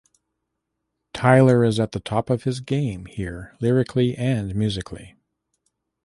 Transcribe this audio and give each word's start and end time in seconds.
Tyler 1.13 1.63
is 1.63 1.79
at 1.79 1.91
the 1.91 1.99
top 1.99 2.31
of 2.31 2.43
his 2.43 2.59
game 2.59 3.05
here 3.05 3.55
lyrically 3.59 4.15
and 4.17 4.55
musically. 4.55 5.15